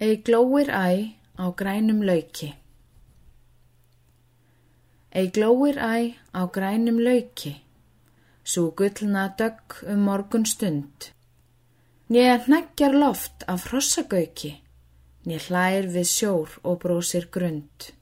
Ei 0.00 0.16
glóir 0.24 0.68
æ 0.72 1.12
á 1.36 1.44
grænum 1.60 2.00
lauki. 2.08 2.54
Ei 5.12 5.26
glóir 5.36 5.76
æ 5.76 6.16
á 6.32 6.42
grænum 6.56 6.98
lauki, 7.06 7.52
svo 8.50 8.70
gullna 8.78 9.24
dögg 9.38 9.66
um 9.92 10.00
morgun 10.06 10.46
stund. 10.46 11.12
Nýja 12.08 12.36
hneggjar 12.44 12.94
loft 13.02 13.44
af 13.46 13.66
hrossagauki, 13.68 14.52
nýja 15.26 15.40
hlær 15.46 15.84
við 15.94 16.08
sjór 16.16 16.48
og 16.64 16.80
brósir 16.82 17.26
grund. 17.34 17.92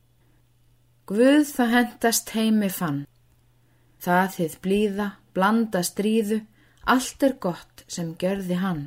Guð 1.09 1.51
það 1.57 1.73
hendast 1.75 2.31
heimi 2.31 2.71
fann, 2.79 3.07
það 4.05 4.29
þið 4.37 4.55
blíða, 4.63 5.09
blanda 5.35 5.83
stríðu, 5.83 6.39
allt 6.87 7.27
er 7.27 7.35
gott 7.47 7.85
sem 7.89 8.15
gjörði 8.15 8.61
hann. 8.63 8.85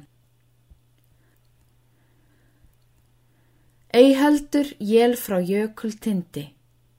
Ei 3.91 4.13
heldur 4.15 4.67
jél 4.79 5.17
frá 5.19 5.41
jökul 5.43 5.91
tindi, 5.99 6.45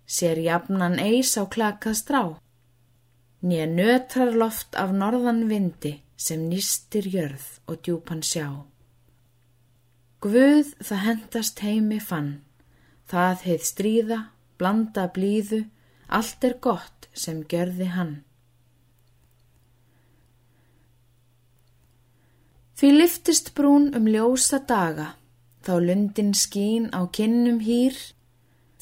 sér 0.04 0.36
jafnan 0.44 0.98
eis 1.00 1.30
á 1.40 1.48
klakað 1.48 1.96
strá. 1.96 2.22
Nýja 3.40 3.66
nötrar 3.66 4.34
loft 4.36 4.76
af 4.76 4.92
norðan 4.92 5.48
vindi 5.48 5.94
sem 6.16 6.42
nýstir 6.50 7.08
jörð 7.14 7.46
og 7.66 7.80
djúpan 7.80 8.20
sjá. 8.20 8.48
Guð 10.20 10.74
það 10.84 11.00
hendast 11.06 11.62
heimi 11.64 11.98
fann, 11.98 12.42
það 13.08 13.46
heið 13.46 13.64
stríða, 13.70 14.18
blanda 14.60 15.08
blíðu, 15.16 15.62
allt 16.12 16.44
er 16.44 16.58
gott 16.60 17.08
sem 17.16 17.40
gjörði 17.48 17.88
hann. 17.96 18.12
Því 22.76 22.94
liftist 23.00 23.54
brún 23.56 23.90
um 23.96 24.06
ljósa 24.12 24.60
daga, 24.68 25.14
þá 25.62 25.74
lundin 25.86 26.32
skín 26.34 26.90
á 26.90 27.06
kinnum 27.14 27.60
hýr, 27.62 27.96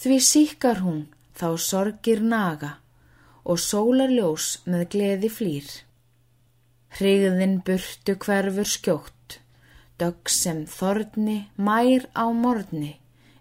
því 0.01 0.19
síkar 0.25 0.81
hún 0.85 1.07
þá 1.37 1.49
sorgir 1.61 2.23
naga 2.25 2.79
og 3.45 3.61
sólarljós 3.61 4.61
með 4.69 4.87
gleði 4.95 5.31
flýr. 5.33 5.71
Hrigðin 6.97 7.61
burtu 7.67 8.17
hverfur 8.25 8.69
skjótt, 8.69 9.41
dögg 10.01 10.31
sem 10.33 10.65
þorni 10.67 11.39
mær 11.57 12.09
á 12.17 12.27
morni, 12.35 12.97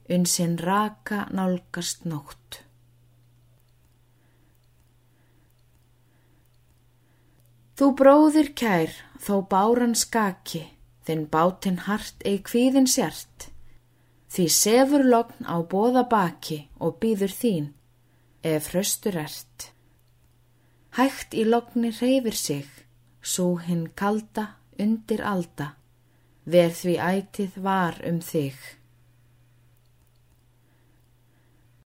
unsinn 0.10 0.58
raka 0.62 1.26
nálgast 1.34 2.06
nótt. 2.06 2.64
Þú 7.80 7.94
bróðir 7.96 8.52
kær 8.60 8.92
þó 9.24 9.40
báran 9.48 9.96
skaki, 9.96 10.66
þinn 11.10 11.26
bátinn 11.34 11.80
hart 11.88 12.22
ei 12.30 12.38
kvíðin 12.46 12.86
sért, 12.86 13.50
því 14.30 14.46
sefur 14.54 15.04
logn 15.10 15.48
á 15.50 15.58
bóða 15.66 16.04
baki 16.12 16.60
og 16.78 17.00
býður 17.02 17.34
þín, 17.34 17.72
ef 18.46 18.70
hraustur 18.70 19.18
ert. 19.18 19.72
Hægt 21.00 21.34
í 21.34 21.48
logni 21.48 21.90
reyfir 21.98 22.38
sig, 22.38 22.70
svo 23.26 23.58
hinn 23.58 23.88
kalda 23.98 24.60
undir 24.78 25.26
alda, 25.26 25.74
verð 26.46 26.78
því 26.84 26.96
ætið 27.02 27.58
var 27.66 27.98
um 28.06 28.22
þig. 28.22 28.58